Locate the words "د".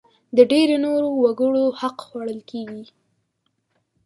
0.35-0.37